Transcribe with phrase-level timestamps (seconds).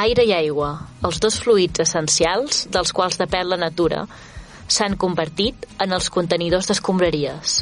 [0.00, 0.68] Aire i aigua,
[1.04, 4.06] els dos fluids essencials dels quals depèn la natura,
[4.64, 7.58] s'han convertit en els contenidors d'escombraries.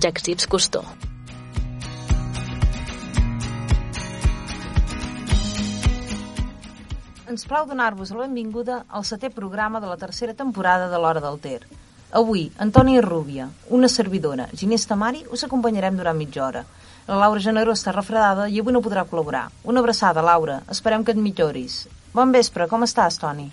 [0.00, 0.86] Jacques Cousteau.
[7.28, 11.36] Ens plau donar-vos la benvinguda al setè programa de la tercera temporada de l'Hora del
[11.44, 11.66] Ter.
[12.16, 16.64] Avui, Antònia Rúbia, una servidora, Ginés Tamari, us acompanyarem durant mitja hora.
[17.06, 19.50] La Laura Generó està refredada i avui no podrà col·laborar.
[19.68, 20.62] Una abraçada, Laura.
[20.72, 21.82] Esperem que et milloris.
[22.14, 23.50] Bon vespre, com estàs, Toni?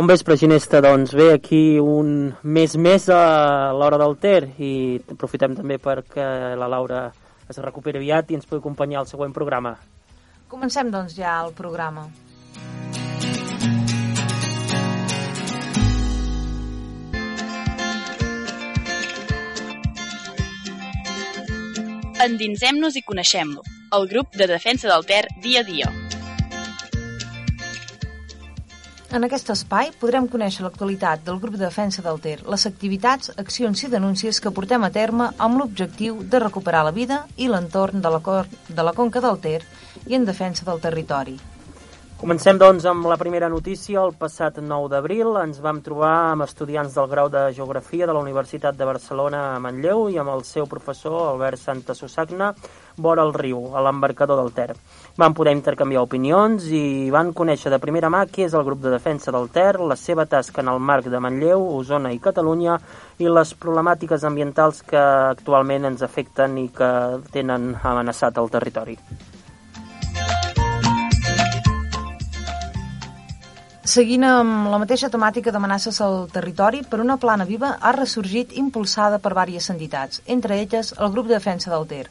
[0.00, 4.72] Un vespre, Ginesta, doncs bé, aquí un mes més a l'hora del Ter i
[5.14, 6.26] aprofitem també perquè
[6.58, 7.04] la Laura
[7.50, 9.76] es recuperi aviat i ens pugui acompanyar al següent programa.
[10.50, 12.08] Comencem, doncs, ja el programa.
[22.20, 23.62] Endinsem-nos i coneixem-lo.
[23.96, 25.86] El grup de defensa del Ter dia a dia.
[29.16, 33.86] En aquest espai podrem conèixer l'actualitat del grup de defensa del Ter, les activitats, accions
[33.86, 38.12] i denúncies que portem a terme amb l'objectiu de recuperar la vida i l'entorn de,
[38.12, 39.62] la de la Conca del Ter
[40.06, 41.38] i en defensa del territori.
[42.20, 44.02] Comencem, doncs, amb la primera notícia.
[44.02, 48.20] El passat 9 d'abril ens vam trobar amb estudiants del grau de Geografia de la
[48.20, 52.50] Universitat de Barcelona a Manlleu i amb el seu professor, Albert Santa Susagna,
[53.00, 54.76] vora el riu, a l'embarcador del Ter.
[55.16, 58.92] Van poder intercanviar opinions i van conèixer de primera mà què és el grup de
[58.98, 62.76] defensa del Ter, la seva tasca en el marc de Manlleu, Osona i Catalunya
[63.16, 65.00] i les problemàtiques ambientals que
[65.32, 66.94] actualment ens afecten i que
[67.32, 69.00] tenen amenaçat el territori.
[73.90, 79.18] Seguint amb la mateixa temàtica d'amenaces al territori, per una plana viva ha ressorgit impulsada
[79.18, 82.04] per diverses entitats, entre elles el grup de defensa del Ter.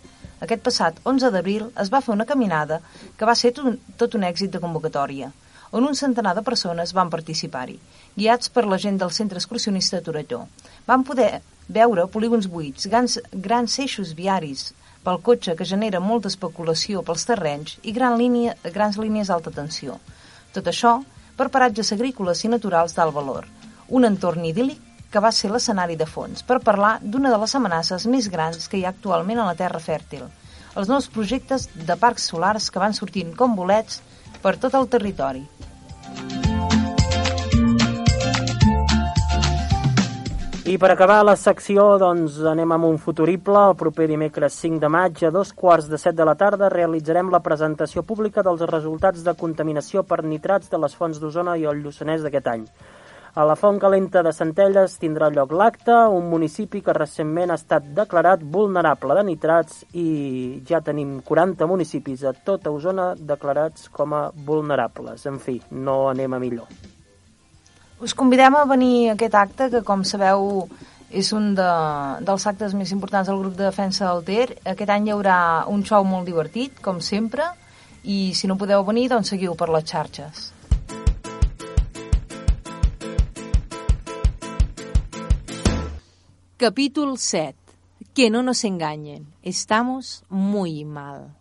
[0.43, 2.81] Aquest passat 11 d'abril es va fer una caminada
[3.15, 5.29] que va ser tot un, èxit de convocatòria,
[5.71, 7.77] on un centenar de persones van participar-hi,
[8.17, 10.41] guiats per la gent del Centre Excursionista de Torelló.
[10.89, 11.29] Van poder
[11.69, 14.73] veure polígons buits, grans, grans eixos viaris
[15.05, 19.95] pel cotxe que genera molta especulació pels terrenys i gran línia, grans línies d'alta tensió.
[20.51, 20.97] Tot això
[21.39, 23.47] per paratges agrícoles i naturals d'alt valor,
[23.87, 28.05] un entorn idíl·lic que va ser l'escenari de fons per parlar d'una de les amenaces
[28.13, 30.27] més grans que hi ha actualment a la terra fèrtil,
[30.75, 34.03] els nous projectes de parcs solars que van sortint com bolets
[34.43, 35.41] per tot el territori.
[40.69, 43.57] I per acabar la secció, doncs, anem amb un futurible.
[43.71, 47.31] El proper dimecres 5 de maig, a dos quarts de set de la tarda, realitzarem
[47.33, 51.81] la presentació pública dels resultats de contaminació per nitrats de les fonts d'Osona i el
[51.81, 52.67] Lluçanès d'aquest any.
[53.33, 57.89] A la Font Calenta de Centelles tindrà lloc l'acte, un municipi que recentment ha estat
[58.03, 64.23] declarat vulnerable de nitrats i ja tenim 40 municipis a tota Osona declarats com a
[64.53, 65.25] vulnerables.
[65.33, 66.98] En fi, no anem a millor.
[67.99, 70.69] Us convidem a venir a aquest acte, que com sabeu
[71.11, 71.71] és un de,
[72.23, 74.45] dels actes més importants del grup de defensa del Ter.
[74.63, 77.43] Aquest any hi haurà un show molt divertit, com sempre,
[78.07, 80.45] i si no podeu venir, doncs seguiu per les xarxes.
[86.55, 87.55] Capítol 7.
[88.15, 89.27] Que no nos engañen.
[89.43, 91.35] Estamos muy mal.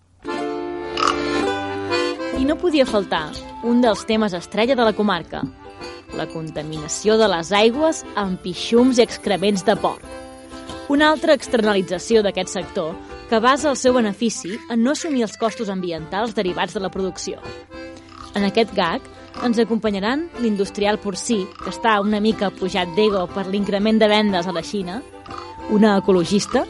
[2.39, 3.31] I no podia faltar
[3.63, 5.43] un dels temes estrella de la comarca,
[6.17, 10.05] la contaminació de les aigües amb pixums i excrements de porc.
[10.89, 12.95] Una altra externalització d'aquest sector
[13.29, 17.43] que basa el seu benefici en no assumir els costos ambientals derivats de la producció.
[18.35, 19.05] En aquest gag
[19.45, 24.55] ens acompanyaran l'industrial porcí, que està una mica pujat d'ego per l'increment de vendes a
[24.55, 25.03] la Xina,
[25.71, 26.65] una ecologista,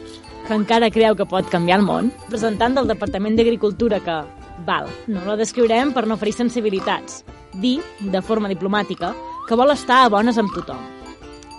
[0.48, 4.18] que encara creu que pot canviar el món, presentant del Departament d'Agricultura que,
[4.66, 7.22] val, no la descriurem per no ferir sensibilitats,
[7.54, 9.14] dir, de forma diplomàtica,
[9.48, 10.84] que vol estar a bones amb tothom.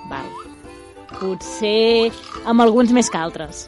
[0.10, 0.30] Val.
[1.20, 2.12] Potser
[2.48, 3.68] amb alguns més que altres.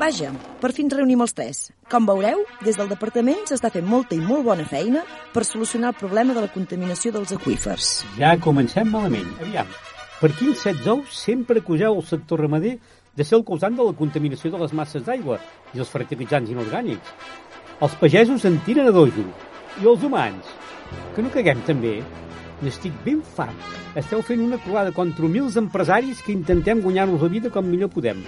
[0.00, 1.58] Vaja, per fi ens reunim els tres.
[1.92, 5.04] Com veureu, des del departament s'està fent molta i molt bona feina
[5.34, 7.90] per solucionar el problema de la contaminació dels aqüífers.
[8.16, 9.28] Ja comencem malament.
[9.44, 9.68] Aviam,
[10.20, 12.78] per quins sets ous sempre acuseu el sector ramader
[13.16, 15.38] de ser el causant de la contaminació de les masses d'aigua
[15.74, 17.14] i els fertilitzants inorgànics?
[17.80, 19.24] Els pagesos en tiren a dojo.
[19.80, 20.50] I els humans?
[21.14, 22.00] Que no caguem també?
[22.60, 23.70] N'estic ben fart.
[23.96, 28.20] Esteu fent una croada contra humils empresaris que intentem guanyar-nos la vida com millor podem.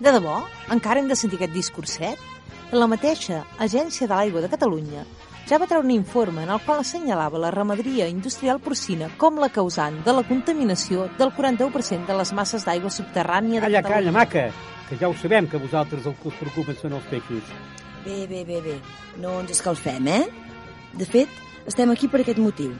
[0.00, 0.40] De debò?
[0.72, 2.30] Encara hem de sentir aquest discurset?
[2.72, 5.04] La mateixa Agència de l'Aigua de Catalunya
[5.48, 9.50] ja va treure un informe en el qual assenyalava la ramaderia industrial porcina com la
[9.52, 14.12] causant de la contaminació del 41% de les masses d'aigua subterrània de Calla, Catalunya.
[14.12, 14.44] calla, maca,
[14.88, 17.52] que ja ho sabem que a vosaltres el que us preocupen són els peixos.
[18.04, 18.78] Bé, bé, bé, bé.
[19.20, 20.24] No ens escalfem, eh?
[20.94, 21.28] De fet,
[21.66, 22.72] estem aquí per aquest motiu.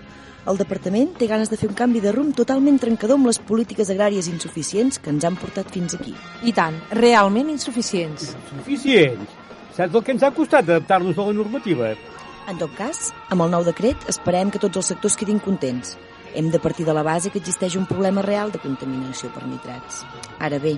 [0.45, 3.89] El departament té ganes de fer un canvi de rumb totalment trencador amb les polítiques
[3.89, 6.13] agràries insuficients que ens han portat fins aquí.
[6.45, 8.35] I tant, realment insuficients.
[8.51, 9.41] Suficients.
[9.75, 11.95] Saps el que ens ha costat adaptar-nos a la normativa?
[12.45, 15.95] En tot cas, amb el nou decret esperem que tots els sectors quedin contents.
[16.37, 20.03] Hem de partir de la base que existeix un problema real de contaminació per nitrats.
[20.43, 20.75] Ara bé,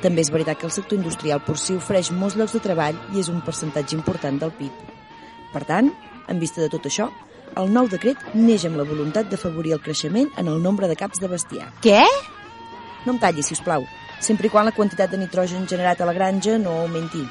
[0.00, 3.28] també és veritat que el sector industrial porcí ofereix molts llocs de treball i és
[3.28, 4.86] un percentatge important del PIB.
[5.52, 5.90] Per tant,
[6.30, 7.10] en vista de tot això,
[7.60, 11.20] el nou decret neix amb la voluntat d'afavorir el creixement en el nombre de caps
[11.20, 11.68] de bestiar.
[11.84, 12.00] Què?
[13.04, 13.84] No em tallis, si us plau,
[14.24, 17.26] sempre i quan la quantitat de nitrogen generat a la granja no augmenti.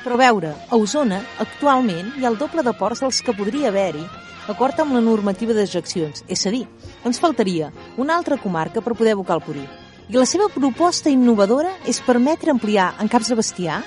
[0.00, 3.68] Però a veure, a Osona, actualment, hi ha el doble de ports dels que podria
[3.68, 4.06] haver-hi,
[4.46, 6.24] d'acord amb la normativa de dejeccions.
[6.28, 6.64] És a dir,
[7.04, 7.68] ens faltaria
[8.00, 9.66] una altra comarca per poder abocar el purí.
[10.10, 13.82] I la seva proposta innovadora és permetre ampliar en caps de bestiar?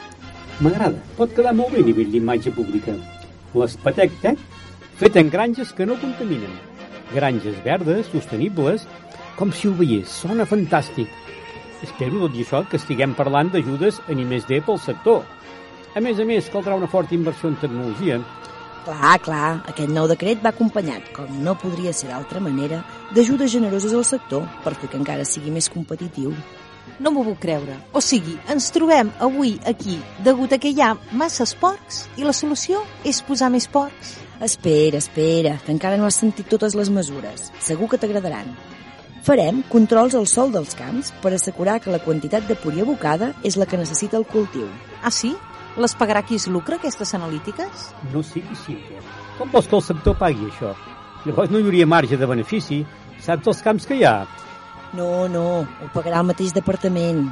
[0.61, 1.01] M'agrada.
[1.17, 2.93] Pot quedar molt bé a nivell d'imatge pública.
[3.57, 4.39] L'Espatec Tech,
[5.01, 6.53] fet en granges que no contaminen.
[7.13, 8.85] Granges verdes, sostenibles,
[9.35, 10.13] com si ho veiés.
[10.23, 11.09] Sona fantàstic.
[11.83, 15.25] Espero, tot i això, que estiguem parlant d'ajudes en I+D pel sector.
[15.93, 18.17] A més a més, caldrà una forta inversió en tecnologia.
[18.83, 22.81] Clar, clar, aquest nou decret va acompanyat, com no podria ser d'altra manera,
[23.13, 26.33] d'ajudes generoses al sector per fer que encara sigui més competitiu.
[26.99, 27.77] No m'ho puc creure.
[27.93, 32.33] O sigui, ens trobem avui aquí degut a que hi ha masses porcs i la
[32.35, 34.17] solució és posar més porcs.
[34.43, 37.51] Espera, espera, que encara no has sentit totes les mesures.
[37.63, 38.49] Segur que t'agradaran.
[39.23, 43.55] Farem controls al sol dels camps per assegurar que la quantitat de purí abocada és
[43.55, 44.67] la que necessita el cultiu.
[44.99, 45.31] Ah, sí?
[45.77, 47.87] Les pagarà qui es lucra, aquestes analítiques?
[48.13, 48.99] No sigui simple.
[49.39, 50.73] Com vols que el sector pagui això?
[51.25, 52.83] Llavors no hi hauria marge de benefici.
[53.23, 54.27] Saps els camps que hi ha?
[54.93, 57.25] No, no, ho pagarà el mateix departament.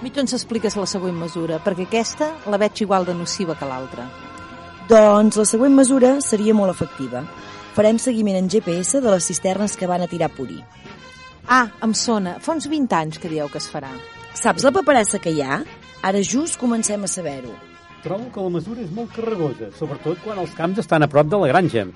[0.00, 4.06] Millor ens expliques la següent mesura, perquè aquesta la veig igual de nociva que l'altra.
[4.88, 7.24] Doncs la següent mesura seria molt efectiva.
[7.76, 10.62] Farem seguiment en GPS de les cisternes que van a tirar purí.
[11.48, 12.38] Ah, em sona.
[12.40, 13.90] Fa uns 20 anys que dieu que es farà.
[14.38, 15.60] Saps la paperassa que hi ha?
[16.02, 17.54] Ara just comencem a saber-ho.
[18.04, 21.40] Trobo que la mesura és molt carregosa, sobretot quan els camps estan a prop de
[21.42, 21.88] la granja.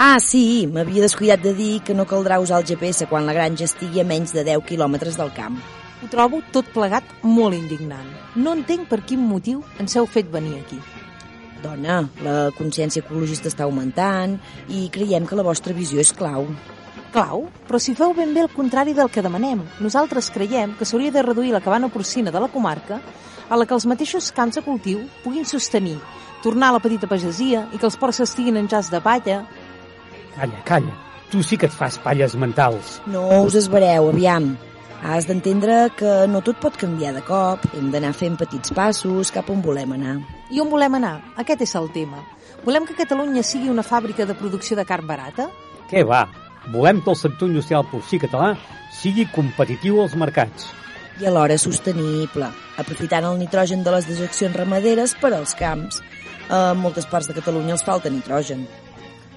[0.00, 3.66] Ah, sí, m'havia descuidat de dir que no caldrà usar el GPS quan la granja
[3.66, 5.58] estigui a menys de 10 quilòmetres del camp.
[6.00, 8.08] Ho trobo tot plegat molt indignant.
[8.38, 10.78] No entenc per quin motiu ens heu fet venir aquí.
[11.60, 14.38] Dona, la consciència ecologista està augmentant
[14.70, 16.46] i creiem que la vostra visió és clau.
[17.18, 17.48] Clau?
[17.66, 19.64] Però si feu ben bé el contrari del que demanem.
[19.82, 23.00] Nosaltres creiem que s'hauria de reduir la cabana porcina de la comarca
[23.48, 25.96] a la que els mateixos camps de cultiu puguin sostenir,
[26.44, 29.40] tornar a la petita pagesia i que els porcs estiguin en jas de palla.
[30.36, 30.94] Calla, calla.
[31.32, 33.00] Tu sí que et fas palles mentals.
[33.10, 34.52] No us esvereu, aviam.
[35.02, 37.66] Has d'entendre que no tot pot canviar de cop.
[37.74, 40.20] Hem d'anar fent petits passos cap on volem anar.
[40.54, 41.16] I on volem anar?
[41.36, 42.22] Aquest és el tema.
[42.62, 45.50] Volem que Catalunya sigui una fàbrica de producció de carn barata?
[45.90, 46.28] Què va?
[46.72, 48.52] Volem que el sector industrial porcí català
[48.92, 50.68] sigui competitiu als mercats.
[51.18, 56.02] I alhora sostenible, aprofitant el nitrogen de les dejeccions ramaderes per als camps.
[56.52, 58.66] A moltes parts de Catalunya els falta nitrogen.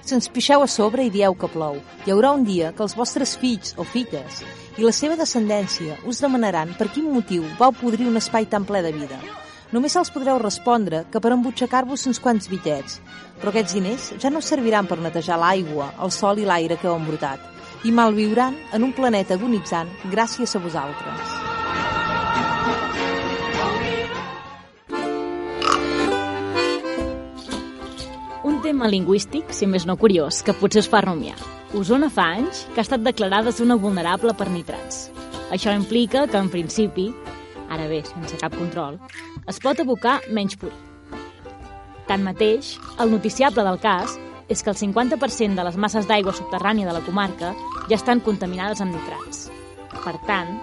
[0.02, 1.78] Se'ns pixeu a sobre i dieu que plou.
[2.04, 4.42] Hi haurà un dia que els vostres fills o filles
[4.76, 8.82] i la seva descendència us demanaran per quin motiu vau podrir un espai tan ple
[8.84, 9.20] de vida.
[9.72, 12.98] Només els podreu respondre que per embutxacar-vos uns quants bitllets,
[13.42, 16.94] però aquests diners ja no serviran per netejar l'aigua, el sol i l'aire que heu
[16.94, 17.42] embrutat,
[17.82, 21.32] i malviuran en un planeta agonitzant gràcies a vosaltres.
[28.46, 31.34] Un tema lingüístic, si més no curiós, que potser us fa rumiar.
[31.74, 35.08] Osona fa anys que ha estat declarada zona vulnerable per nitrats.
[35.50, 37.10] Això implica que, en principi,
[37.72, 39.02] ara bé, sense cap control,
[39.50, 40.91] es pot abocar menys purí.
[42.08, 44.18] Tanmateix, el noticiable del cas
[44.48, 47.52] és que el 50% de les masses d'aigua subterrània de la comarca
[47.88, 49.46] ja estan contaminades amb nitrats.
[50.02, 50.56] Per tant,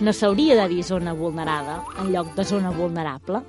[0.00, 3.42] no s'hauria de dir zona vulnerada en lloc de zona vulnerable?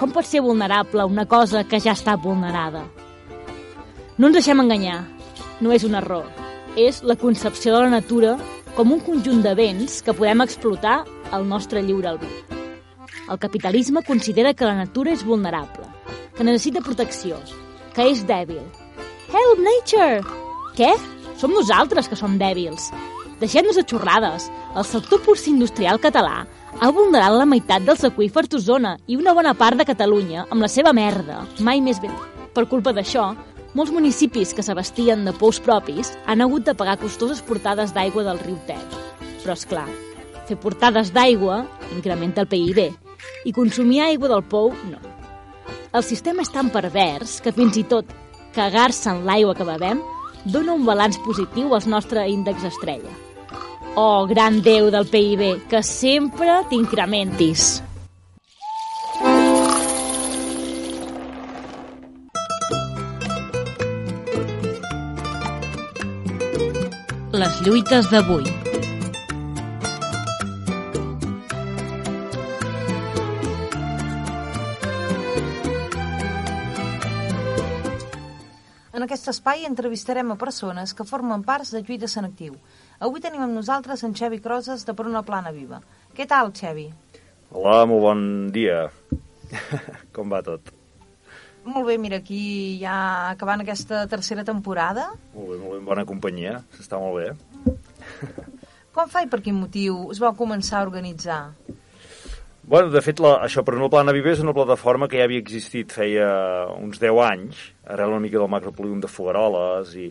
[0.00, 2.86] Com pot ser vulnerable una cosa que ja està vulnerada?
[4.16, 5.02] No ens deixem enganyar.
[5.60, 6.24] No és un error.
[6.76, 8.38] És la concepció de la natura
[8.76, 12.59] com un conjunt de béns que podem explotar al nostre lliure albir.
[13.30, 15.86] El capitalisme considera que la natura és vulnerable,
[16.34, 17.36] que necessita protecció,
[17.94, 18.62] que és dèbil.
[19.30, 20.24] Help, nature!
[20.74, 20.88] Què?
[21.38, 22.88] Som nosaltres que som dèbils.
[23.38, 24.48] Deixem-nos de xorrades.
[24.74, 26.40] El sector porcí industrial català
[26.80, 30.68] ha vulnerat la meitat dels aqüífers d'Osona i una bona part de Catalunya amb la
[30.68, 31.44] seva merda.
[31.62, 32.16] Mai més ben.
[32.50, 33.28] Per culpa d'això,
[33.78, 38.42] molts municipis que s'abastien de pous propis han hagut de pagar costoses portades d'aigua del
[38.42, 38.80] riu Ter.
[39.44, 39.86] Però, és clar,
[40.50, 41.62] fer portades d'aigua
[41.94, 43.09] incrementa el PIB
[43.44, 45.00] i consumir aigua del pou no.
[45.92, 48.06] El sistema és tan pervers que fins i tot
[48.54, 50.02] cagar-se en l'aigua que bevem
[50.44, 53.12] dona un balanç positiu al nostre índex estrella.
[53.96, 57.82] Oh, gran Déu del PIB, que sempre t'incrementis.
[67.34, 68.69] Les lluites d'avui.
[79.10, 82.52] Aquest espai entrevistarem a persones que formen parts de Lluita Sant Actiu.
[83.02, 85.80] Avui tenim amb nosaltres en Xevi Croses de Per una plana viva.
[86.14, 86.84] Què tal, Xevi?
[87.50, 88.20] Hola, molt bon
[88.54, 88.84] dia.
[90.14, 90.70] Com va tot?
[91.66, 92.94] Molt bé, mira, aquí ja
[93.32, 95.08] acabant aquesta tercera temporada.
[95.34, 97.34] Molt bé, molt bé, en bona companyia, s'està molt bé.
[98.94, 101.40] Com fa i per quin motiu es va començar a organitzar?
[102.70, 105.42] Bueno, de fet, la, això per una plana viva és una plataforma que ja havia
[105.42, 106.28] existit feia
[106.70, 110.04] uns 10 anys, arrel una mica del macropolígon de Fogaroles i,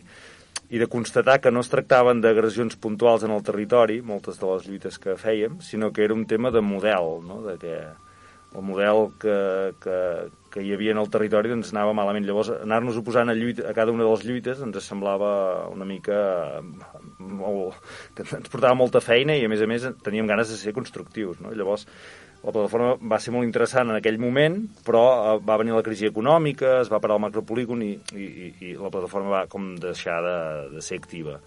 [0.67, 4.67] i de constatar que no es tractaven d'agressions puntuals en el territori, moltes de les
[4.67, 7.39] lluites que fèiem, sinó que era un tema de model, no?
[7.47, 9.39] de que el model que,
[9.79, 9.97] que,
[10.51, 12.27] que hi havia en el territori doncs anava malament.
[12.27, 15.31] Llavors, anar-nos oposant a, lluita, a cada una de les lluites ens semblava
[15.71, 16.17] una mica...
[17.23, 17.79] Molt,
[18.19, 21.39] ens portava molta feina i, a més a més, teníem ganes de ser constructius.
[21.45, 21.53] No?
[21.55, 21.87] Llavors,
[22.43, 26.07] la plataforma va ser molt interessant en aquell moment, però eh, va venir la crisi
[26.07, 30.37] econòmica, es va parar el macropolígon i, i, i la plataforma va com deixar de,
[30.75, 31.39] de ser activa.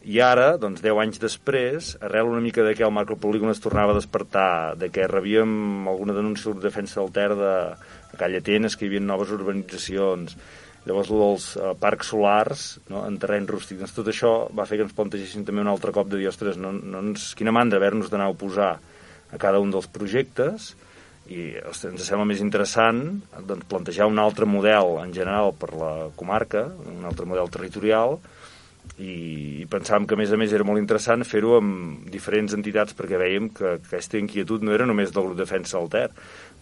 [0.00, 3.92] I ara, doncs, 10 anys després, arrel una mica de que el macropolígon es tornava
[3.92, 7.54] a despertar, de que rebíem alguna denúncia de defensa del Ter de,
[8.16, 10.36] Calla Atenes, que hi havia noves urbanitzacions,
[10.86, 14.80] llavors el dels uh, parcs solars no, en terreny rústic, doncs tot això va fer
[14.80, 17.76] que ens plantegessin també un altre cop de dir, ostres, no, no ens, quina mandra
[17.80, 18.72] haver-nos d'anar a oposar
[19.30, 20.74] a cada un dels projectes
[21.30, 26.66] i ens sembla més interessant doncs, plantejar un altre model en general per la comarca,
[26.90, 28.18] un altre model territorial
[29.00, 33.20] i pensàvem que a més a més era molt interessant fer-ho amb diferents entitats perquè
[33.20, 36.08] veiem que aquesta inquietud no era només del grup Defensa del Ter,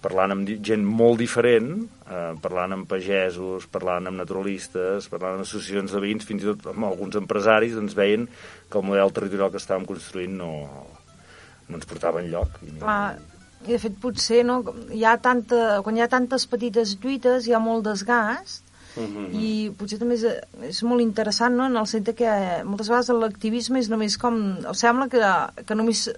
[0.02, 1.72] parlant amb gent molt diferent,
[2.06, 6.70] eh, parlant amb pagesos, parlant amb naturalistes, parlant amb associacions de veïns, fins i tot
[6.74, 10.52] amb alguns empresaris, doncs veien que el model territorial que estàvem construint no,
[11.68, 12.60] no ens portava enlloc.
[12.66, 13.02] I, Clar,
[13.66, 14.60] i de fet potser no,
[14.94, 18.64] hi ha tanta, quan hi ha tantes petites lluites hi ha molt desgast
[18.96, 19.26] uh -huh.
[19.32, 20.24] i potser també és,
[20.70, 21.66] és molt interessant no?
[21.66, 24.58] en el sentit que moltes vegades l'activisme és només com...
[24.72, 25.22] sembla que,
[25.64, 26.08] que només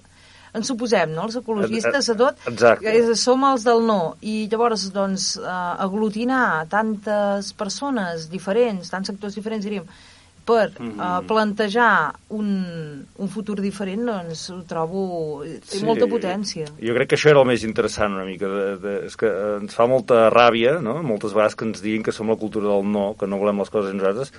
[0.52, 2.90] ens suposem, no?, els ecologistes a tot, Exacte.
[2.90, 9.34] que som els del no, i llavors, doncs, eh, aglutinar tantes persones diferents, tants sectors
[9.38, 9.86] diferents, diríem,
[10.50, 10.98] per mm -hmm.
[10.98, 12.48] uh, plantejar un,
[13.16, 15.44] un futur diferent, doncs ho trobo...
[15.44, 16.66] té sí, molta potència.
[16.80, 18.46] Jo crec que això era el més interessant una mica.
[18.50, 19.30] De, de, és que
[19.60, 22.84] ens fa molta ràbia, no?, moltes vegades que ens diguin que som la cultura del
[22.84, 24.32] no, que no volem les coses nosaltres,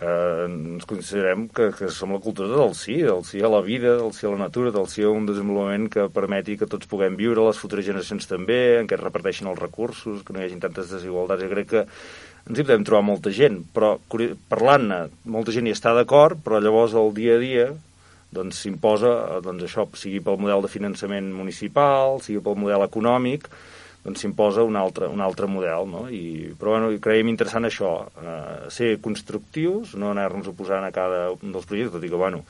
[0.00, 3.96] eh, ens considerem que, que som la cultura del sí, del sí a la vida,
[4.00, 7.16] del sí a la natura, del sí a un desenvolupament que permeti que tots puguem
[7.16, 10.62] viure, les futures generacions també, en què es reparteixin els recursos, que no hi hagi
[10.62, 11.44] tantes desigualtats.
[11.44, 11.84] Jo crec que
[12.44, 13.94] ens hi podem trobar molta gent, però
[14.52, 17.68] parlant-ne, molta gent hi està d'acord, però llavors el dia a dia
[18.34, 23.46] doncs s'imposa, doncs això, sigui pel model de finançament municipal, sigui pel model econòmic,
[24.04, 26.04] doncs s'imposa un altre, un altre model, no?
[26.12, 31.54] I, però bueno, creiem interessant això, eh, ser constructius, no anar-nos oposant a cada un
[31.54, 32.42] dels projectes, tot i que, bueno,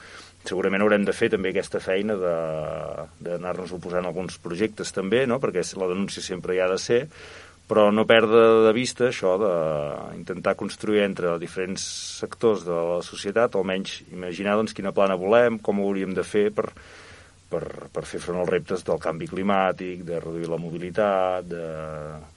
[0.45, 5.39] segurament haurem de fer també aquesta feina d'anar-nos oposant a alguns projectes també, no?
[5.41, 7.01] perquè la denúncia sempre hi ha de ser,
[7.69, 11.85] però no perdre de vista això d'intentar construir entre diferents
[12.21, 16.51] sectors de la societat, almenys imaginar doncs, quina plana volem, com ho hauríem de fer
[16.53, 16.67] per,
[17.49, 17.63] per,
[17.95, 21.65] per fer front als reptes del canvi climàtic, de reduir la mobilitat, de,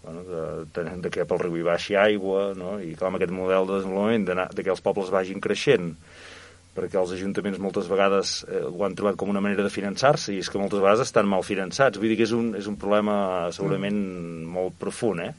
[0.05, 0.46] bueno, de,
[0.77, 2.77] de, de que pel riu hi baixi aigua, no?
[2.79, 5.91] i clar, amb aquest model de desenvolupament de, que els pobles vagin creixent,
[6.77, 10.41] perquè els ajuntaments moltes vegades eh, ho han trobat com una manera de finançar-se i
[10.43, 11.98] és que moltes vegades estan mal finançats.
[11.98, 14.46] Vull dir que és un, és un problema segurament mm.
[14.53, 15.34] molt profund, eh?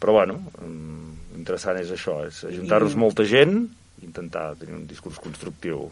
[0.00, 3.00] Però, bueno, mm, interessant és això, és ajuntar-nos I...
[3.00, 3.58] molta gent
[4.00, 5.88] i intentar tenir un discurs constructiu.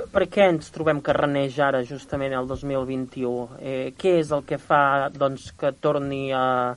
[0.00, 3.48] Per què ens trobem que reneix ara, justament, el 2021?
[3.60, 6.76] Eh, què és el que fa doncs, que torni a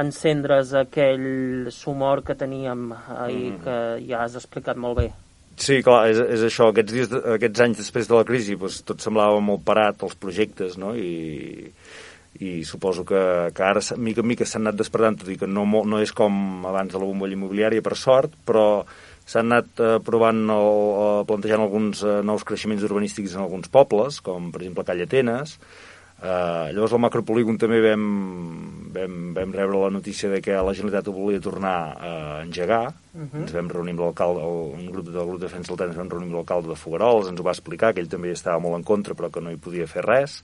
[0.00, 3.60] encendre's aquell sumor que teníem ahir, mm.
[3.62, 3.76] que
[4.08, 5.12] ja has explicat molt bé?
[5.56, 6.70] Sí, clar, és, és això.
[6.72, 10.76] Aquests, dies, aquests anys després de la crisi doncs, tot semblava molt parat, els projectes,
[10.80, 10.94] no?
[10.98, 11.70] I,
[12.42, 13.22] i suposo que,
[13.54, 16.66] que ara mica en mica s'han anat despertant, tot i que no, no és com
[16.66, 18.66] abans de la bombolla immobiliària, per sort, però
[19.24, 20.70] s'han anat eh, provant, el,
[21.06, 25.56] eh, plantejant alguns eh, nous creixements urbanístics en alguns pobles, com per exemple Calla Atenes,
[26.24, 28.04] Uh, llavors al macropolígon també vam,
[28.94, 32.94] vam, vam rebre la notícia de que la Generalitat ho volia tornar a engegar.
[33.12, 33.42] Uh -huh.
[33.42, 36.08] Ens vam reunir amb l'alcalde, un grup del grup de defensa del temps, ens vam
[36.08, 38.84] reunir amb l'alcalde de Fogarols, ens ho va explicar, que ell també estava molt en
[38.84, 40.42] contra, però que no hi podia fer res.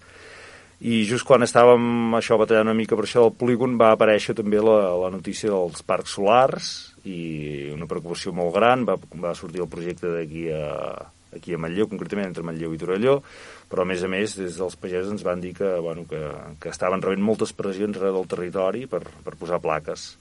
[0.81, 4.61] I just quan estàvem això batallant una mica per això del polígon va aparèixer també
[4.61, 9.69] la, la notícia dels parcs solars i una preocupació molt gran, va, va sortir el
[9.69, 13.21] projecte d'aquí a, aquí a Manlleu, concretament entre Manlleu i Torelló,
[13.71, 16.21] però a més a més des dels pagesos ens van dir que, bueno, que,
[16.63, 20.13] que estaven rebent moltes pressions arreu del territori per, per posar plaques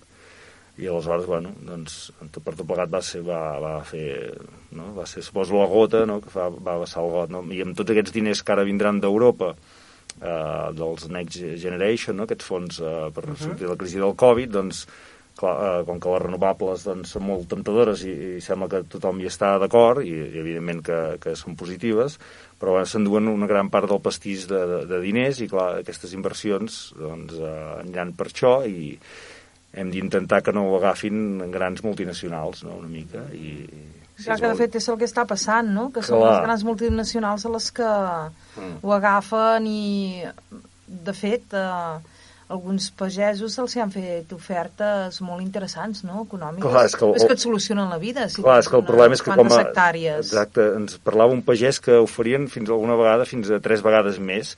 [0.80, 1.98] i aleshores, bueno, doncs,
[2.32, 4.32] tot per tot plegat va, ser, va, va fer,
[4.78, 4.94] no?
[4.96, 6.20] va ser, suposo, la gota no?
[6.24, 7.44] que fa, va vessar el got, no?
[7.52, 9.52] i amb tots aquests diners que ara vindran d'Europa,
[10.22, 12.30] eh, dels Next Generation, no?
[12.30, 13.40] aquests fons eh, per uh -huh.
[13.44, 14.86] sortir de la crisi del Covid, doncs,
[15.40, 19.22] clar, eh, com que les renovables doncs, són molt temptadores i, i sembla que tothom
[19.22, 22.20] hi està d'acord, i, i evidentment que, que són positives,
[22.60, 26.16] però bueno, s'enduen una gran part del pastís de, de, de diners i clar, aquestes
[26.18, 28.96] inversions doncs, eh, aniran per això i
[29.80, 33.54] hem d'intentar que no ho agafin grans multinacionals, no?, una mica, i,
[34.20, 35.86] si Clar, que de fet és el que està passant, no?
[35.96, 38.82] Que són les grans multinacionals a les que mm.
[38.84, 40.26] ho agafen i,
[41.08, 42.19] de fet, eh,
[42.50, 46.66] alguns pagesos se'ls han fet ofertes molt interessants, no?, econòmiques.
[46.66, 49.18] Clar, és que, és que et solucionen la vida, si clar, és que el problema
[49.18, 50.32] és que com a, hectàrees.
[50.32, 54.56] Exacte, ens parlava un pagès que oferien fins alguna vegada, fins a tres vegades més,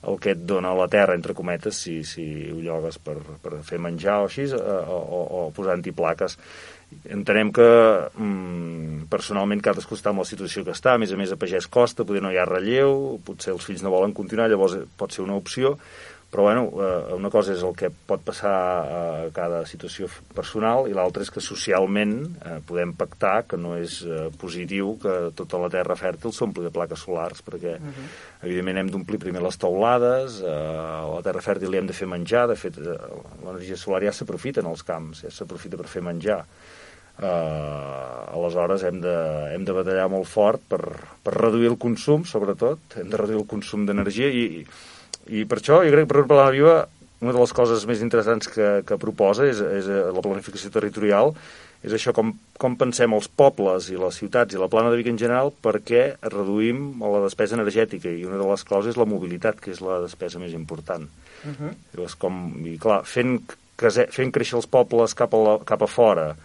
[0.00, 3.80] el que et dona la terra, entre cometes, si, si ho llogues per, per fer
[3.80, 6.36] menjar o així, o, o, o posar-hi plaques.
[7.12, 7.66] Entenem que
[8.18, 11.68] mm, personalment cadascú està en la situació que està, a més a més a pagès
[11.70, 15.22] costa, poder no hi ha relleu, potser els fills no volen continuar, llavors pot ser
[15.24, 15.76] una opció,
[16.30, 20.94] però bueno, eh, una cosa és el que pot passar a cada situació personal i
[20.94, 25.70] l'altra és que socialment eh, podem pactar que no és eh, positiu que tota la
[25.72, 28.06] terra fèrtil s'ompli de plaques solars perquè uh -huh.
[28.46, 32.06] evidentment hem d'omplir primer les taulades eh, a la terra fèrtil li hem de fer
[32.06, 32.96] menjar de fet eh,
[33.44, 36.46] l'energia solar ja s'aprofita en els camps ja s'aprofita per fer menjar
[37.20, 39.14] Uh, aleshores hem de,
[39.52, 40.80] hem de batallar molt fort per,
[41.22, 44.66] per reduir el consum, sobretot, hem de reduir el consum d'energia i, i
[45.26, 46.78] per això jo crec que per exemple la Viva
[47.20, 51.34] una de les coses més interessants que, que proposa és, és eh, la planificació territorial,
[51.84, 55.08] és això, com, com pensem els pobles i les ciutats i la plana de Vic
[55.12, 59.60] en general perquè reduïm la despesa energètica i una de les claus és la mobilitat,
[59.60, 61.08] que és la despesa més important.
[61.44, 61.72] Uh -huh.
[61.94, 63.40] Llavors, com, I clar, fent,
[63.76, 66.36] fent créixer els pobles cap a, la, cap a fora,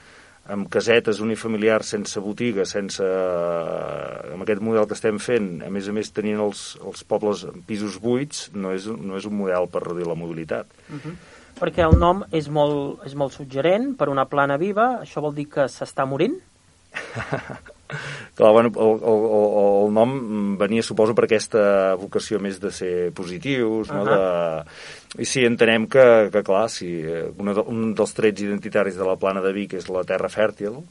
[0.51, 5.89] amb casetes unifamiliars sense botiga, sense, eh, amb aquest model que estem fent, a més
[5.89, 9.83] a més tenint els, els pobles pisos buits, no és, no és un model per
[9.87, 10.67] reduir la mobilitat.
[10.89, 11.15] Uh -huh.
[11.55, 15.47] Perquè el nom és molt, és molt suggerent per una plana viva, això vol dir
[15.49, 16.35] que s'està morint?
[18.35, 19.47] Clar, bueno, el, el, el,
[19.85, 20.13] el nom
[20.57, 24.01] venia, suposo, per aquesta vocació més de ser positius, no?
[24.01, 24.15] Uh -huh.
[24.15, 28.97] de i sí, entenem que, que clar, si eh, una de, un dels trets identitaris
[28.99, 30.81] de la plana de Vic és la terra fèrtil,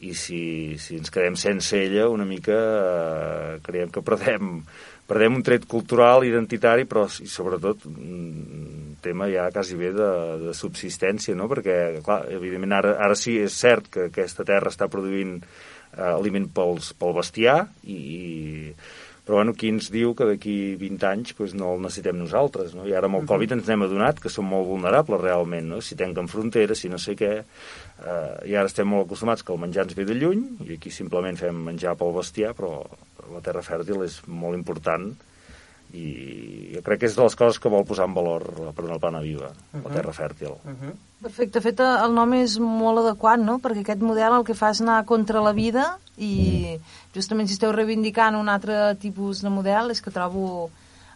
[0.00, 4.62] i si, si ens quedem sense ella, una mica eh, creiem que perdem,
[5.10, 10.10] perdem un tret cultural, identitari, però i sobretot un tema ja quasi bé de,
[10.46, 11.48] de subsistència, no?
[11.50, 15.42] perquè, clar, evidentment ara, ara sí és cert que aquesta terra està produint
[15.96, 18.18] eh, aliment pels, pel bestiar i, i
[19.28, 22.86] però bueno, qui ens diu que d'aquí 20 anys pues, no el necessitem nosaltres, no?
[22.88, 25.82] I ara amb el Covid ens n'hem adonat que som molt vulnerables realment, no?
[25.84, 29.60] Si tanquen fronteres, si no sé què, eh, i ara estem molt acostumats que el
[29.60, 32.78] menjar ens ve de lluny, i aquí simplement fem menjar pel bestiar, però
[33.34, 35.10] la terra fèrtil és molt important
[35.96, 38.44] i jo crec que és de les coses que vol posar en valor
[38.76, 39.84] per una plana viva, uh -huh.
[39.84, 40.52] la terra fèrtil.
[40.64, 40.92] Uh -huh.
[41.22, 43.58] Perfecte, fet el nom és molt adequat, no?
[43.58, 46.82] Perquè aquest model el que fa és anar contra la vida i mm.
[47.14, 50.70] justament si esteu reivindicant un altre tipus de model és que trobo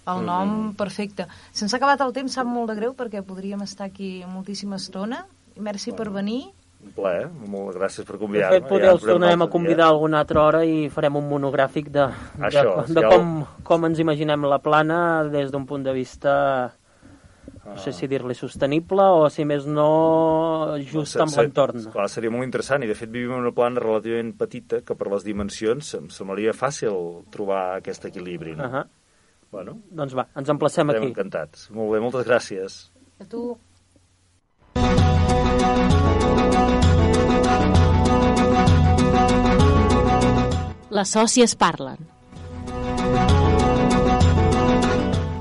[0.07, 0.77] el nom mm -hmm.
[0.77, 1.27] perfecte.
[1.53, 5.27] Se'ns ha acabat el temps, sap molt de greu, perquè podríem estar aquí moltíssima estona.
[5.57, 6.05] Merci bueno.
[6.05, 6.45] per venir.
[6.83, 8.59] Un plaer, moltes gràcies per convidar-me.
[8.59, 12.09] De fet, potser els tornarem a convidar alguna altra hora i farem un monogràfic de,
[12.11, 14.99] de, Això, de, de com, com ens imaginem la plana
[15.31, 16.33] des d'un punt de vista
[17.65, 21.87] no sé si dir-li sostenible o, si més no, just no, amb l'entorn.
[21.95, 25.11] Clar, seria molt interessant i, de fet, vivim en una plana relativament petita que per
[25.13, 28.57] les dimensions em semblaria fàcil trobar aquest equilibri.
[28.59, 28.67] No?
[28.67, 28.87] Uh -huh.
[29.53, 30.97] bueno, doncs va, ens emplacem aquí.
[30.97, 31.71] Estem encantats.
[31.71, 32.91] Molt bé, moltes gràcies.
[33.21, 33.59] A tu.
[40.93, 42.03] Les sòcies parlen.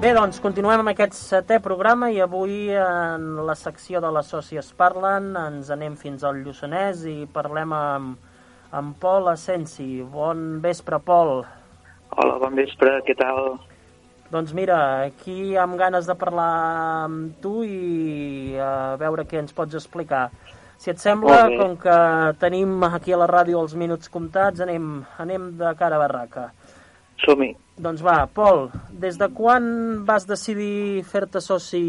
[0.02, 4.72] Bé, doncs, continuem amb aquest setè programa i avui en la secció de les sòcies
[4.80, 8.32] parlen ens anem fins al Lluçanès i parlem amb,
[8.80, 9.90] amb Pol Asensi.
[10.16, 11.44] Bon vespre, Pol.
[12.16, 13.60] Hola, bon vespre, què tal?
[14.32, 14.80] Doncs mira,
[15.12, 16.50] aquí amb ganes de parlar
[17.04, 20.30] amb tu i a veure què ens pots explicar.
[20.82, 21.96] Si et sembla, com que
[22.41, 26.48] tenim aquí a la ràdio els minuts comptats, anem, anem de cara a barraca.
[27.22, 27.52] Som-hi.
[27.82, 28.63] Doncs va, Pol,
[29.04, 29.63] des de quan
[30.08, 31.84] vas decidir fer-te soci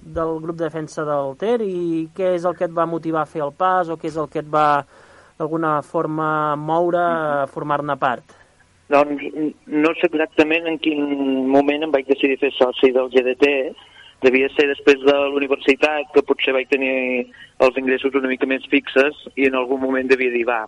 [0.00, 3.30] del grup de defensa del Ter i què és el que et va motivar a
[3.30, 4.84] fer el pas o què és el que et va
[5.40, 8.36] d'alguna forma moure a formar-ne part?
[8.94, 9.26] Doncs
[9.66, 11.02] no sé exactament en quin
[11.50, 13.50] moment em vaig decidir fer soci del GDT.
[14.20, 17.30] Devia ser després de la universitat, que potser vaig tenir
[17.64, 20.64] els ingressos una mica més fixes i en algun moment devia dir, va,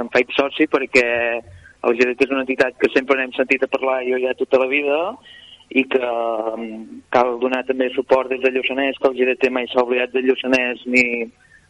[0.00, 1.06] em faig soci perquè
[1.82, 4.68] el GDT és una entitat que sempre n'hem sentit a parlar jo ja tota la
[4.70, 4.98] vida
[5.72, 9.84] i que mm, cal donar també suport des de Lluçanès, que el GDT mai s'ha
[9.86, 11.04] oblidat de Lluçanès ni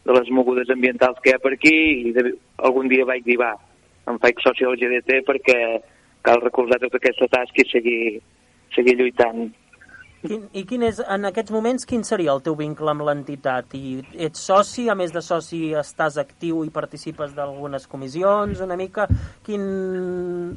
[0.03, 1.75] de les mogudes ambientals que hi ha per aquí
[2.09, 2.33] i de,
[2.67, 3.53] algun dia vaig dir, va,
[4.11, 5.57] em faig soci del GDT perquè
[6.23, 8.03] cal recolzar tota aquesta tasca i seguir,
[8.75, 9.47] seguir lluitant.
[10.23, 13.73] Quin, I quin és, en aquests moments, quin seria el teu vincle amb l'entitat?
[13.75, 19.09] I ets soci, a més de soci estàs actiu i participes d'algunes comissions, una mica?
[19.43, 19.63] Quin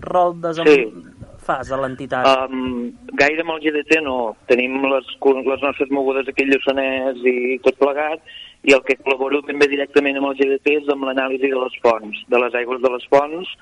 [0.07, 0.71] rol desem...
[0.71, 1.25] Sí.
[1.47, 2.27] fas a l'entitat?
[2.27, 4.35] Um, gaire amb el GDT no.
[4.51, 8.23] Tenim les, les nostres mogudes aquí Lluçanès i tot plegat,
[8.67, 11.77] i el que col·laboro ben bé directament amb el GDT és amb l'anàlisi de les
[11.85, 13.53] fonts, de les aigües de les fonts,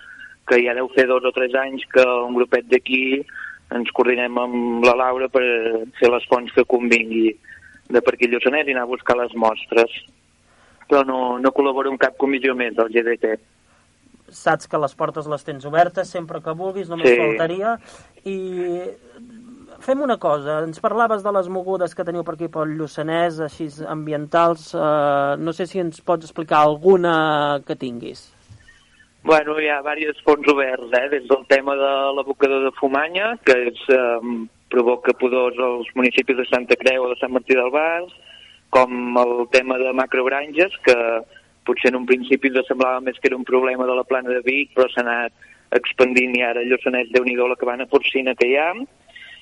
[0.48, 3.04] que ja deu fer dos o tres anys que un grupet d'aquí
[3.74, 5.42] ens coordinem amb la Laura per
[5.98, 7.32] fer les fonts que convingui
[7.90, 9.90] de per aquí a Lluçanès i anar a buscar les mostres.
[10.88, 13.34] Però no, no col·laboro en cap comissió més del GDT.
[14.34, 17.16] Saps que les portes les tens obertes sempre que vulguis, només Sí.
[17.20, 17.76] faltaria.
[18.24, 18.38] I
[19.84, 23.68] fem una cosa, ens parlaves de les mogudes que teniu per aquí pel Lluçanès, així
[23.86, 28.30] ambientals, eh, no sé si ens pots explicar alguna que tinguis.
[29.24, 31.06] Bueno, hi ha diversos fons oberts, eh?
[31.08, 34.20] des del tema de l'abocador de Fumanya, que és, eh,
[34.68, 38.12] provoca pudors als municipis de Santa Creu o de Sant Martí del Bas,
[38.68, 40.96] com el tema de macrogranges, que
[41.64, 44.42] potser en un principi ens semblava més que era un problema de la plana de
[44.44, 45.32] Vic, però s'ha anat
[45.72, 48.74] expandint i ara a Lluçanès, déu nhi la cabana porcina que hi ha,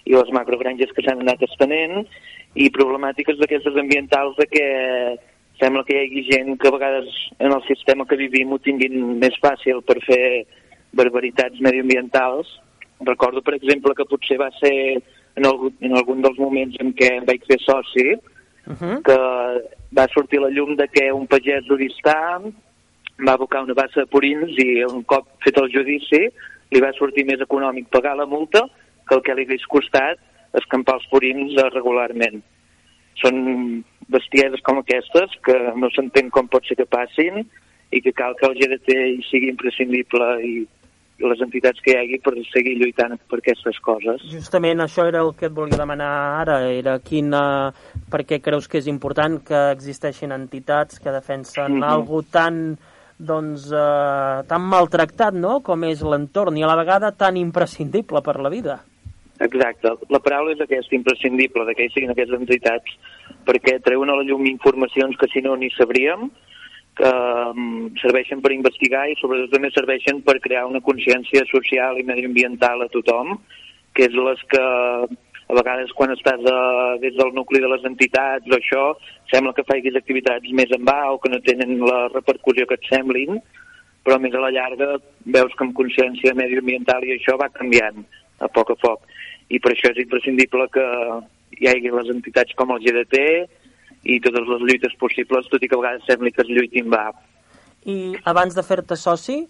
[0.07, 2.07] i les macrogranges que s'han anat estenent,
[2.55, 4.67] i problemàtiques d'aquestes ambientals de que
[5.61, 9.19] sembla que hi hagi gent que a vegades en el sistema que vivim ho tinguin
[9.19, 10.45] més fàcil per fer
[10.93, 12.49] barbaritats medioambientals.
[13.07, 14.75] Recordo, per exemple, que potser va ser
[15.37, 18.13] en algun, en algun dels moments en què em vaig fer soci,
[18.65, 19.03] Uh -huh.
[19.03, 19.17] que
[19.91, 22.41] va sortir la llum de que un pagès d'Oristà
[23.27, 26.31] va abocar una bassa de purins i un cop fet el judici
[26.71, 28.63] li va sortir més econòmic pagar la multa
[29.07, 30.19] que el que li hagués costat
[30.53, 32.43] escampar els purins regularment.
[33.21, 37.43] Són bestieses com aquestes que no s'entén com pot ser que passin
[37.93, 40.55] i que cal que el GDT hi sigui imprescindible i
[41.23, 44.25] les entitats que hi hagi per seguir lluitant per aquestes coses.
[44.33, 47.43] Justament això era el que et volia demanar ara, era quina,
[48.11, 51.83] per què creus que és important que existeixin entitats que defensen mm.
[51.83, 51.93] -hmm.
[51.93, 52.79] algo tan
[53.19, 55.61] doncs, eh, tan maltractat no?
[55.61, 58.81] com és l'entorn i a la vegada tan imprescindible per la vida.
[59.43, 59.91] Exacte.
[60.13, 62.97] La paraula és aquesta, imprescindible, que hi siguin aquestes entitats,
[63.49, 66.29] perquè treuen a la llum informacions que si no ni sabríem,
[66.99, 72.07] que um, serveixen per investigar i sobretot també serveixen per crear una consciència social i
[72.09, 73.39] medioambiental a tothom,
[73.97, 76.59] que és les que a vegades quan estàs a,
[77.01, 78.85] des del nucli de les entitats o això,
[79.33, 82.89] sembla que facis activitats més en va o que no tenen la repercussió que et
[82.93, 83.41] semblin,
[84.05, 84.95] però més a la llarga
[85.35, 88.05] veus que amb consciència medioambiental i això va canviant
[88.43, 89.05] a poc a poc.
[89.53, 90.85] I per això és imprescindible que
[91.61, 93.19] hi hagi les entitats com el GDT
[94.09, 97.11] i totes les lluites possibles, tot i que a vegades sembli que es lluitin va.
[97.87, 99.43] I abans de fer-te soci,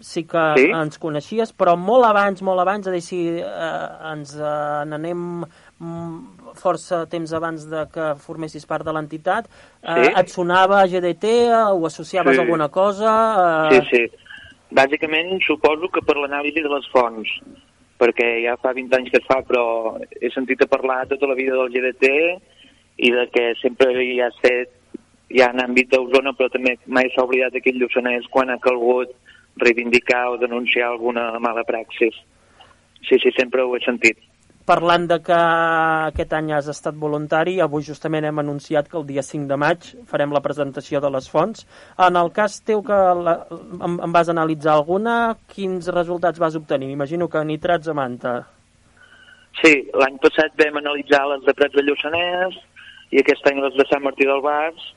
[0.00, 0.68] sí que Sí?
[0.70, 5.24] ens coneixies, però molt abans, molt abans, és a dir, si eh, ens eh, n'anem
[5.80, 9.48] mm, força temps abans de que formessis part de l'entitat,
[9.82, 10.12] eh, Sí.
[10.20, 12.38] et sonava GDT, eh, ho associaves Sí.
[12.38, 13.68] a alguna cosa?
[13.72, 14.04] Sí, Eh, sí.
[14.70, 17.28] Bàsicament suposo que per l'anàlisi de les fonts,
[17.98, 21.36] perquè ja fa 20 anys que es fa, però he sentit a parlar tota la
[21.38, 22.10] vida del GDT
[23.06, 24.74] i de que sempre hi ha estat
[25.34, 29.12] ja en àmbit d'Osona, però també mai s'ha oblidat d'aquell Lluçanès quan ha calgut
[29.60, 32.14] reivindicar o denunciar alguna mala praxis.
[33.08, 34.18] Sí, sí, sempre ho he sentit.
[34.68, 39.24] Parlant de que aquest any has estat voluntari, avui justament hem anunciat que el dia
[39.24, 41.64] 5 de maig farem la presentació de les fonts.
[42.06, 43.34] En el cas teu que la,
[43.78, 45.16] en, en vas analitzar alguna,
[45.54, 46.90] quins resultats vas obtenir?
[46.92, 48.34] M'imagino que nitrats a manta.
[49.62, 52.60] Sí, l'any passat vam analitzar les de Prats de Lluçanès
[53.10, 54.90] i aquest any les de Sant Martí del Bas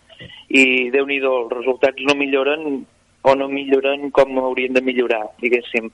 [0.52, 2.84] i déu nhi els resultats no milloren
[3.24, 5.90] o no milloren com haurien de millorar, diguéssim.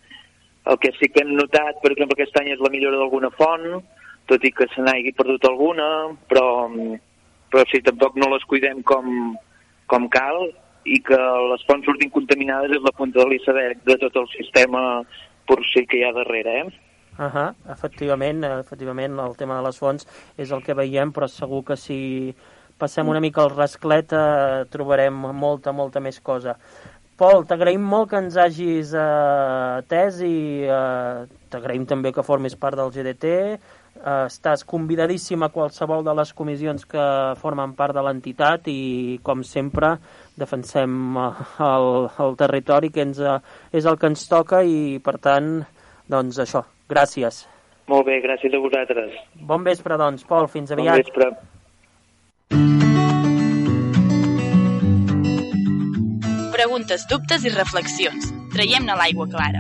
[0.67, 3.67] El que sí que hem notat, per exemple, aquest any és la millora d'alguna font,
[4.27, 5.87] tot i que se n'hagi perdut alguna,
[6.27, 6.47] però,
[7.51, 9.37] però si tampoc no les cuidem com,
[9.87, 10.49] com cal
[10.87, 11.19] i que
[11.51, 14.83] les fonts surtin contaminades és la punta de l'iceberg de tot el sistema
[15.47, 16.67] porcí que hi ha darrere, eh?
[17.17, 17.55] Uh -huh.
[17.71, 20.05] efectivament, efectivament, el tema de les fonts
[20.37, 22.35] és el que veiem, però segur que si
[22.77, 26.57] passem una mica el rasclet eh, trobarem molta, molta més cosa.
[27.17, 32.77] Pol, t'agraïm molt que ens hagis eh, atès i eh, t'agraïm també que formis part
[32.77, 33.31] del GDT.
[33.57, 37.07] Eh, estàs convidadíssim a qualsevol de les comissions que
[37.41, 39.95] formen part de l'entitat i, com sempre,
[40.37, 43.25] defensem el, el territori que ens,
[43.73, 45.53] és el que ens toca i, per tant,
[46.05, 47.47] doncs això, gràcies.
[47.89, 49.17] Molt bé, gràcies a vosaltres.
[49.49, 51.01] Bon vespre, doncs, Pol, fins aviat.
[51.01, 51.56] Bon vespre.
[56.57, 58.31] Preguntes, dubtes i reflexions.
[58.49, 59.59] Traiem-ne l'aigua clara.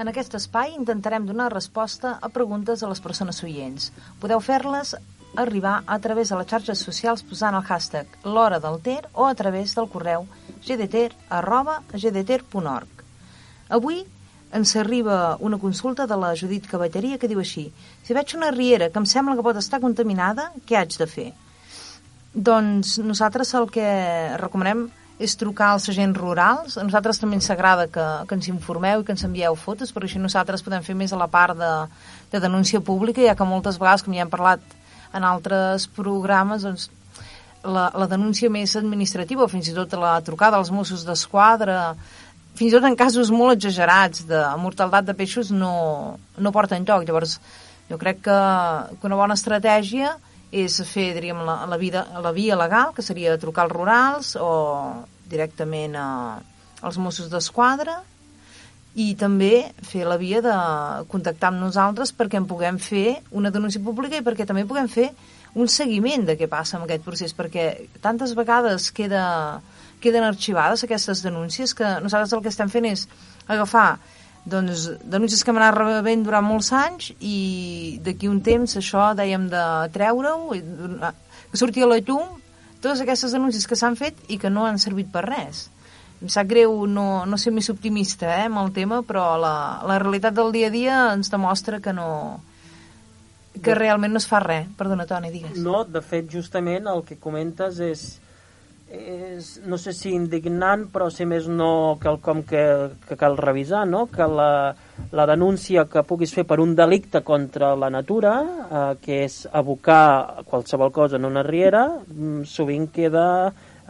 [0.00, 3.90] En aquest espai intentarem donar resposta a preguntes a les persones oients.
[4.22, 4.94] Podeu fer-les
[5.44, 9.36] arribar a través de les xarxes socials posant el hashtag l'hora del Ter o a
[9.36, 10.24] través del correu
[10.64, 13.06] gdter arroba gdter.org.
[13.68, 14.06] Avui
[14.56, 17.68] ens arriba una consulta de la Judit Cavalleria que diu així
[18.02, 21.34] Si veig una riera que em sembla que pot estar contaminada, què haig de fer?
[22.36, 23.88] Doncs nosaltres el que
[24.36, 26.74] recomanem és trucar als agents rurals.
[26.76, 30.10] A nosaltres també ens agrada que, que ens informeu i que ens envieu fotos, perquè
[30.10, 31.72] així nosaltres podem fer més a la part de,
[32.34, 34.60] de denúncia pública, ja que moltes vegades, com ja hem parlat
[35.16, 36.90] en altres programes, doncs,
[37.64, 41.94] la, la denúncia més administrativa, fins i tot la trucada als Mossos d'Esquadra,
[42.56, 47.08] fins i tot en casos molt exagerats de mortalitat de peixos no, no porten lloc.
[47.08, 47.38] Llavors,
[47.88, 48.38] jo crec que,
[49.00, 50.18] que una bona estratègia
[50.56, 54.50] és fer, diríem, la, la, vida, la via legal, que seria trucar als rurals o
[55.28, 56.08] directament a,
[56.82, 58.00] als Mossos d'Esquadra
[58.96, 60.54] i també fer la via de
[61.12, 65.10] contactar amb nosaltres perquè en puguem fer una denúncia pública i perquè també puguem fer
[65.56, 67.66] un seguiment de què passa amb aquest procés, perquè
[68.04, 69.60] tantes vegades queda,
[70.00, 73.06] queden arxivades aquestes denúncies que nosaltres el que estem fent és
[73.46, 73.98] agafar
[74.46, 79.48] doncs, denúncies que hem anat rebent durant molts anys i d'aquí un temps això dèiem
[79.50, 79.62] de
[79.94, 80.54] treure-ho,
[81.50, 82.36] que surti a la llum
[82.80, 85.66] totes aquestes denúncies que s'han fet i que no han servit per res.
[86.22, 89.98] Em sap greu no, no ser més optimista eh, amb el tema, però la, la
[90.00, 92.08] realitat del dia a dia ens demostra que no
[93.64, 94.68] que realment no es fa res.
[94.76, 95.58] Perdona, Toni, digues.
[95.64, 98.06] No, de fet, justament el que comentes és
[98.88, 102.62] és, no sé si indignant, però si més no quelcom que,
[103.08, 104.06] que cal revisar, no?
[104.12, 104.74] que la,
[105.12, 110.44] la denúncia que puguis fer per un delicte contra la natura, eh, que és abocar
[110.46, 113.26] qualsevol cosa en una riera, mm, sovint queda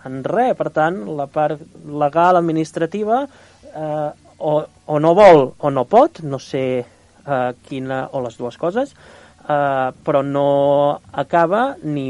[0.07, 0.57] en res.
[0.57, 3.25] Per tant, la part legal, administrativa,
[3.73, 4.57] eh, o,
[4.87, 8.93] o no vol o no pot, no sé eh, quina, o les dues coses,
[9.45, 12.09] eh, però no acaba ni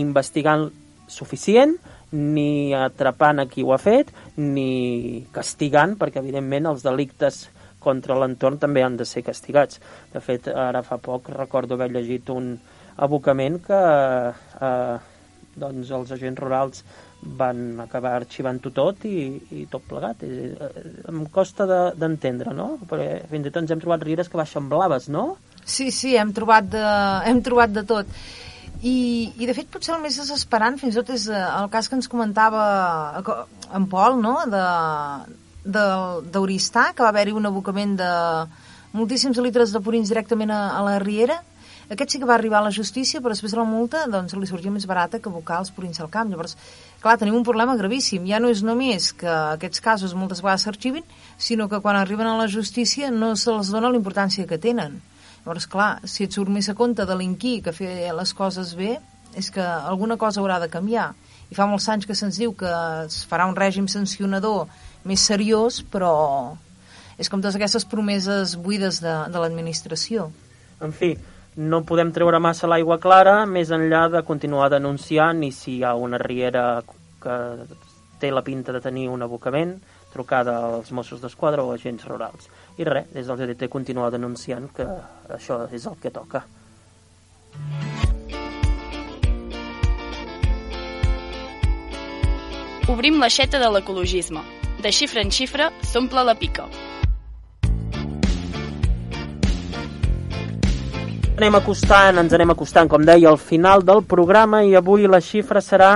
[0.00, 0.70] investigant
[1.12, 1.76] suficient,
[2.12, 7.46] ni atrapant a qui ho ha fet, ni castigant, perquè evidentment els delictes
[7.82, 9.80] contra l'entorn també han de ser castigats.
[10.12, 12.54] De fet, ara fa poc recordo haver llegit un
[13.02, 14.98] abocament que eh,
[15.56, 16.84] doncs els agents rurals
[17.22, 19.16] van acabar arxivant-ho tot i,
[19.54, 20.24] i tot plegat.
[20.26, 22.68] I, eh, em costa d'entendre, de, no?
[22.88, 25.36] Perquè fins i tot ens hem trobat rieres que baixen blaves, no?
[25.64, 26.86] Sí, sí, hem trobat de,
[27.30, 28.16] hem trobat de tot.
[28.82, 31.86] I, I, de fet, potser el més desesperant, fins i tot, és eh, el cas
[31.86, 32.62] que ens comentava
[33.70, 34.40] en Pol, no?,
[35.62, 38.10] d'Oristà, que va haver-hi un abocament de
[38.98, 41.38] moltíssims litres de purins directament a, a la riera.
[41.92, 44.50] Aquest sí que va arribar a la justícia, però després de la multa doncs, li
[44.50, 46.30] sortia més barata que abocar els purins al camp.
[46.32, 46.56] Llavors,
[47.02, 48.26] clar, tenim un problema gravíssim.
[48.26, 51.06] Ja no és només que aquests casos moltes vegades s'arxivin,
[51.38, 54.98] sinó que quan arriben a la justícia no se'ls dona la importància que tenen.
[55.42, 58.96] Llavors, clar, si et surt més a compte delinquir que fer les coses bé,
[59.34, 61.10] és que alguna cosa haurà de canviar.
[61.50, 62.70] I fa molts anys que se'ns diu que
[63.06, 64.68] es farà un règim sancionador
[65.08, 66.12] més seriós, però
[67.18, 70.30] és com totes aquestes promeses buides de, de l'administració.
[70.82, 71.12] En fi,
[71.56, 75.94] no podem treure massa l'aigua clara més enllà de continuar denunciant i si hi ha
[75.98, 76.82] una riera
[77.22, 77.36] que
[78.22, 79.76] té la pinta de tenir un abocament,
[80.12, 82.48] trucada als Mossos d'Esquadra o agents rurals.
[82.80, 84.86] I res, des del GDT continua denunciant que
[85.36, 86.44] això és el que toca.
[92.92, 94.40] Obrim l'aixeta de l'ecologisme.
[94.82, 96.66] De xifra en xifra s'omple la pica.
[101.36, 105.62] Anem acostant, ens anem acostant, com deia, al final del programa i avui la xifra
[105.64, 105.92] serà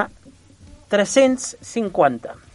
[0.90, 2.45] 350.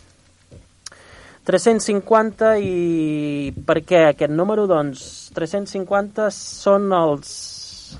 [1.48, 4.68] 350 i per què aquest número?
[4.70, 7.32] Doncs 350 són els,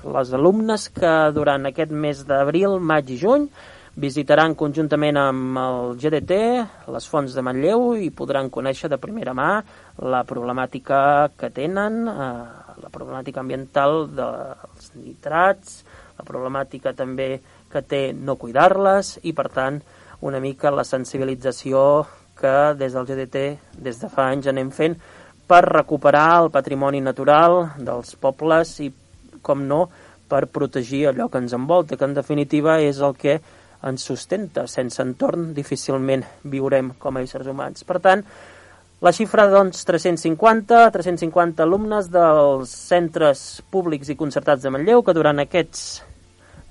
[0.06, 3.48] les alumnes que durant aquest mes d'abril, maig i juny
[3.92, 6.36] visitaran conjuntament amb el GDT
[6.94, 9.50] les fonts de Manlleu i podran conèixer de primera mà
[10.00, 15.82] la problemàtica que tenen, eh, la problemàtica ambiental dels nitrats,
[16.16, 19.82] la problemàtica també que té no cuidar-les i, per tant,
[20.22, 22.06] una mica la sensibilització
[22.38, 23.42] que des del GDT
[23.84, 24.96] des de fa anys anem fent
[25.46, 28.88] per recuperar el patrimoni natural dels pobles i,
[29.42, 29.82] com no,
[30.28, 33.36] per protegir allò que ens envolta, que en definitiva és el que
[33.84, 34.64] ens sustenta.
[34.70, 37.84] Sense entorn difícilment viurem com a éssers humans.
[37.84, 38.22] Per tant,
[39.02, 45.42] la xifra, doncs, 350, 350 alumnes dels centres públics i concertats de Manlleu que durant
[45.42, 45.82] aquests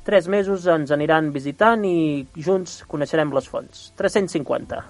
[0.08, 3.92] tres mesos ens aniran visitant i junts coneixerem les fonts.
[4.00, 4.82] 350.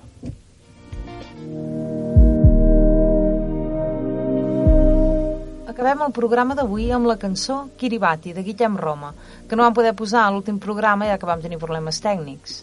[5.72, 9.14] Acabem el programa d'avui amb la cançó Kiribati, de Guillem Roma,
[9.48, 12.58] que no vam poder posar a l'últim programa ja que vam tenir problemes tècnics.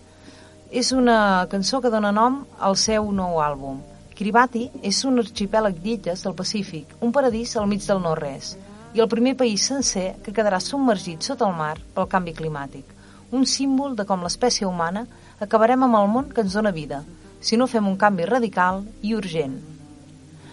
[0.69, 3.79] És una cançó que dona nom al seu nou àlbum.
[4.19, 8.51] Kiribati és un arxipèlag d'illes del Pacífic, un paradís al mig del no-res,
[8.93, 12.85] i el primer país sencer que quedarà submergit sota el mar pel canvi climàtic.
[13.33, 15.07] Un símbol de com l'espècie humana
[15.41, 17.01] acabarem amb el món que ens dona vida,
[17.41, 19.57] si no fem un canvi radical i urgent.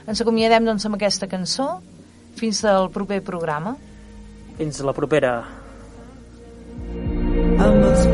[0.07, 1.67] Ens acomiadem doncs amb aquesta cançó
[2.35, 3.75] fins al proper programa.
[4.57, 5.35] Fins la propera.
[7.65, 8.04] Amb